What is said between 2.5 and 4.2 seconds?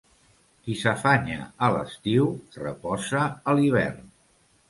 reposa a l'hivern.